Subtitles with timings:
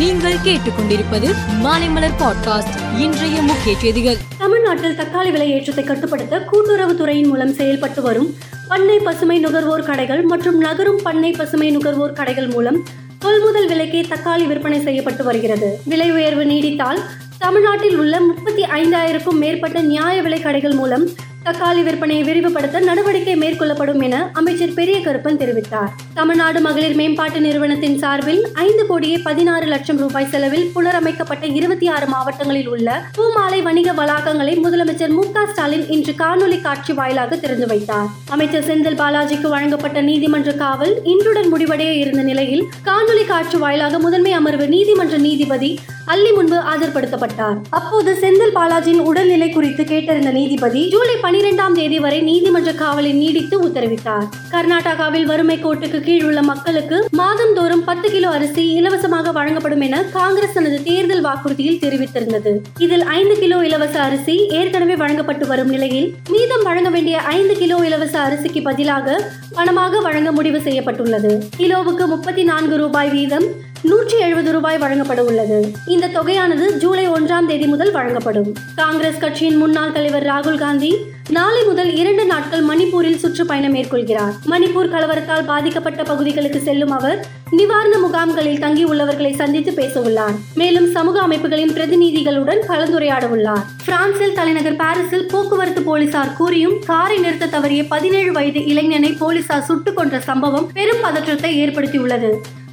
[0.00, 1.28] நீங்கள் கேட்டுக்கொண்டிருப்பது
[1.62, 2.98] மாலைமலர் பாட்காஸ்ட்.
[2.98, 4.16] இன்றைய முக்கிய செய்திகள்.
[4.38, 8.34] தமிழ்நாட்டில் தக்காளி விலை ஏற்றத்தை கட்டுப்படுத்த கூட்டுறவுத்துறையின் மூலம் செயல்பட்டு வரும்
[8.68, 12.86] பண்ணை பசுமை நுகர்வோர் கடைகள் மற்றும் நகரும் பண்ணை பசுமை நுகர்வோர் கடைகள் மூலம்
[13.18, 15.78] கொள்முதல் விலைக்கே தக்காளி விற்பனை செய்யப்பட்டு வருகிறது.
[15.84, 17.00] விலை உயர்வு நீடித்தால்
[17.38, 21.08] தமிழ்நாட்டில் உள்ள முப்பத்தி ஐந்தாயிரக்கும் மேற்பட்ட நியாய விலை கடைகள் மூலம்
[21.44, 25.92] தக்காளி விற்பனையை விரிவுபடுத்த நடவடிக்கை மேற்கொள்ளப்படும் என அமைச்சர் பெரிய கருப்பன் தெரிவித்தார்.
[26.14, 32.68] தமிழ்நாடு மகளிர் மேம்பாட்டு நிறுவனத்தின் சார்பில் ஐந்து கோடியே பதினாறு லட்சம் ரூபாய் செலவில் புனரமைக்கப்பட்ட இருபத்தி ஆறு மாவட்டங்களில்
[32.68, 38.08] உள்ள பூமாலை வணிக வளாகங்களை முதலமைச்சர் மு ஸ்டாலின் இன்று காணொலி காட்சி வாயிலாக திறந்து வைத்தார்.
[38.30, 44.68] அமைச்சர் செந்தில் பாலாஜிக்கு வழங்கப்பட்ட நீதிமன்ற காவல் இன்றுடன் முடிவடைய இருந்த நிலையில் காணொலி காட்சி வாயிலாக முதன்மை அமர்வு
[44.68, 45.78] நீதிமன்ற நீதிபதி
[46.12, 47.56] அள்ளி முன்பு ஆஜர்படுத்தப்பட்டார்.
[47.78, 54.26] அப்போது செந்தில் பாலாஜியின் உடல்நிலை குறித்து கேட்டறிந்த நீதிபதி ஜூலை பனிரெண்டாம் தேதி வரை நீதிமன்ற காவலை நீடித்து உத்தரவிட்டார்.
[54.54, 60.78] கர்நாடகாவில் வறுமை கோட்டுக்கு கீழ் உள்ள மக்களுக்கு மாதந்தோறும் பத்து கிலோ அரிசி இலவசமாக வழங்கப்படும் என காங்கிரஸ் தனது
[60.88, 62.54] தேர்தல் வாக்குறுதியில் தெரிவித்திருந்தது.
[62.86, 68.14] இதில் ஐந்து கிலோ இலவச அரிசி ஏற்கனவே வழங்கப்பட்டு வரும் நிலையில் மீதம் வழங்க வேண்டிய ஐந்து கிலோ இலவச
[68.26, 69.18] அரிசிக்கு பதிலாக
[69.58, 71.32] பணமாக வழங்க முடிவு செய்யப்பட்டுள்ளது.
[71.60, 73.48] கிலோவுக்கு முப்பத்தி நான்கு ரூபாய் வீதம்
[73.82, 75.72] நூற்றி எழுபது ரூபாய் வழங்கப்பட உள்ளது.
[75.86, 78.54] இந்த தொகையானது ஜூலை ஒன்றாம் தேதி முதல் வழங்கப்படும்.
[78.76, 80.96] காங்கிரஸ் கட்சியின் முன்னாள் தலைவர் ராகுல் காந்தி
[81.30, 84.32] நாளை முதல் இரண்டு நாட்கள் மணிப்பூரில் சுற்றுப்பயணம் மேற்கொள்கிறார்.
[84.46, 91.72] மணிப்பூர் கலவரத்தால் பாதிக்கப்பட்ட பகுதிகளுக்கு செல்லும் அவர் நிவாரண முகாம்களில் தங்கியுள்ளவர்களை சந்தித்து பேச உள்ளார் மேலும் சமூக அமைப்புகளின்
[91.72, 99.12] பிரதிநிதிகளுடன் கலந்துரையாட உள்ளார் பிரான்சில் தலைநகர் பாரிஸில் போக்குவரத்து போலீசார் கூறியும் காரை நிறுத்த தவறிய பதினேழு வயது இளைஞனை
[99.12, 102.30] போலீசார் சுட்டுக் கொன்ற சம்பவம் பெரும் பதற்றத்தை ஏற்படுத்தியுள்ளது.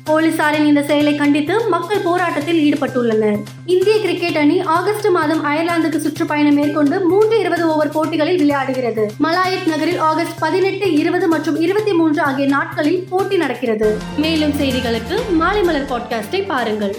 [0.07, 3.43] போலீசாரின் இந்த செயலை கண்டித்து மக்கள் போராட்டத்தில் ஈடுபட்டுள்ளனர்.
[3.65, 9.05] இந்திய கிரிக்கெட் அணி ஆகஸ்ட் மாதம் அயர்லாந்துக்கு சுற்றுப்பயணம் மேற்கொண்டு மூன்று இருபது ஓவர் போட்டிகளில் விளையாடுகிறது.
[9.19, 13.97] மலாயத் நகரில் ஆகஸ்ட் பதினெட்டு இருபது மற்றும் இருபத்தி மூன்று ஆகிய நாட்களில் போட்டி நடக்கிறது.
[14.17, 16.95] மேலும் செய்திகளுக்கு மாலை மலர் பாட்காஸ்டை பாருங்கள்.